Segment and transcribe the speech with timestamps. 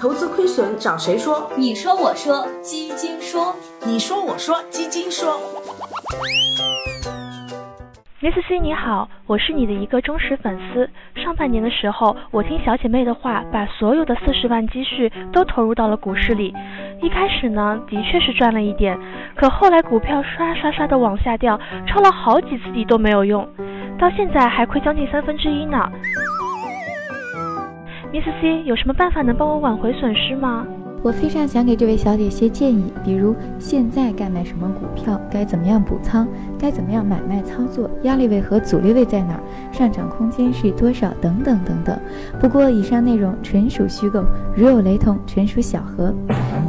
[0.00, 1.50] 投资亏损找谁说？
[1.56, 3.54] 你说我说基金说，
[3.86, 5.38] 你说我说基金说。
[8.20, 10.88] Miss C 你好，我是你的一个忠实粉丝。
[11.14, 16.52] 上半年的时候，我听小姐妹的话，把所有的四十万积蓄都投入到了股市里。
[17.02, 18.98] 一开始呢，的确是赚了一点，
[19.36, 23.46] 可后来股票刷刷刷的往下掉，抄了好几次底都没有用，
[23.98, 25.90] 到现在还亏将近三分之一呢。
[28.12, 30.66] Miss C 有什么办法能帮我挽回损失吗？
[31.02, 36.26] 我非常想给这位小姐些建议，比如现在该买什么股票，该怎么样补仓，
[36.58, 39.40] 该怎么样买卖操作，压力位和阻力位在哪儿，
[39.72, 41.98] 上涨空间是多少，等等等等。
[42.40, 44.24] 不过以上内容纯属虚构，
[44.56, 46.14] 如有雷同，纯属巧合。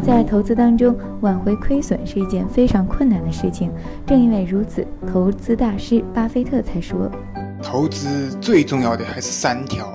[0.03, 3.71] 在投资当中，挽回亏损是一件非常困难的事情。
[4.05, 7.09] 正因为如此，投资大师巴菲特才说，
[7.63, 9.87] 投资最重要的还是三条：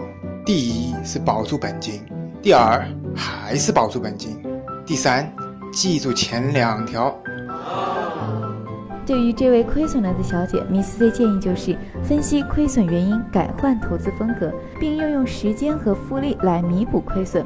[0.45, 2.01] 第一是保住本金，
[2.43, 2.85] 第二。
[3.15, 4.43] 还是保住本金。
[4.87, 5.31] 第三，
[5.71, 7.15] 记住前两条。
[9.05, 17.45] 对于这位亏损了的小姐，Miss C 建议就是分析亏损原因，改换投资风格，并运用时间和复利来弥补亏损。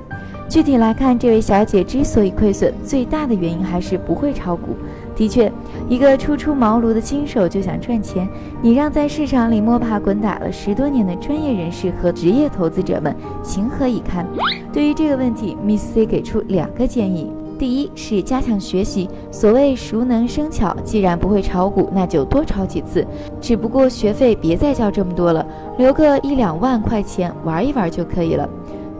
[0.48, 4.76] 具体来看，这位小姐之所以亏损，最大的原因还是不会炒股。
[5.16, 5.50] 的确，
[5.88, 8.28] 一个初出茅庐的新手就想赚钱，
[8.60, 14.26] 你让在市场里摸爬滚打了十多年的专业人士和职业投资者们情何以堪？
[14.70, 23.06] 对于这个问题，Miss C 给出两个建议：第一是加强学习，所谓熟能生巧，既然不会炒股，那就多炒几次，
[23.40, 25.44] 只不过学费别再交这么多了，
[25.78, 28.46] 留个一两万块钱玩一玩就可以了。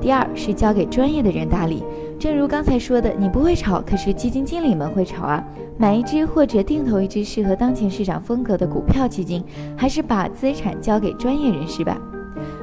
[0.07, 1.83] 第二是交给专业的人打理。
[2.17, 5.45] 正如刚才说的，你不会炒，可是基金经理们会炒啊。
[5.77, 9.43] 买一只或者定投一只适合当前市场风格的股票基金，
[9.77, 12.01] 还是把资产交给专业人士吧。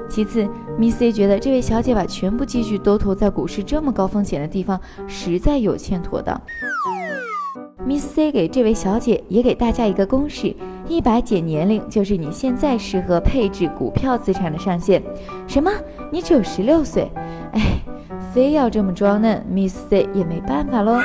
[0.08, 0.48] 其次
[0.80, 6.42] ，Miss C 觉得这位小姐把全部积蓄都投在股市这么高风险的地方，实在有欠妥当。
[7.86, 10.56] Miss C 给这位小姐也给大家一个公式：
[10.88, 15.02] 一百减年龄就是你现在适合配置股票资产的上限。
[15.48, 15.72] 什么？
[16.12, 17.12] 你只有十六岁？
[17.52, 17.62] 哎。
[18.32, 21.00] 非要这么装嫩，Miss C 也没办法喽。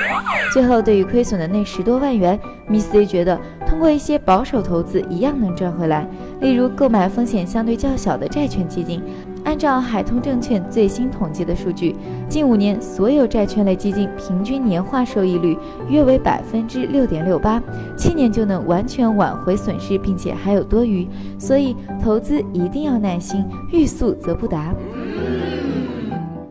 [0.51, 6.09] 最后，对于亏损的那十多万元，Miss C 觉得通过一些保守投资一样能赚回来。
[6.41, 9.03] 例如，购买风险相对较小的债券基金。
[9.49, 11.97] 按照海通证券最新统计的数据，
[12.29, 15.57] 近五年所有债券类基金平均年化收益率
[15.89, 17.59] 约为百分之六点六八，
[17.97, 21.09] 七年就能完全挽回损失，并且还有多余。
[21.39, 23.43] 所以，投资一定要耐心，
[23.73, 24.75] 欲速则不达。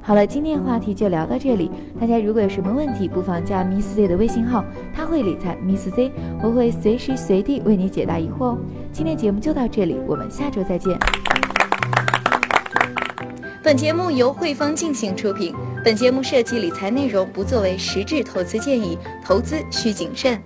[0.01, 1.69] 好了，今天话题就聊到这里。
[2.01, 8.57] 大家如果有什么问题，不妨加 Miss Z 的微信号，他会理财 Miss Z，我会随时随地为你解答疑惑哦。
[8.91, 10.97] 今天节目就到这里，我们下周再见。
[13.67, 20.41] 本节目由汇丰进行出品，本节目涉及理财内容，不作为实质投资建议，投资需谨慎。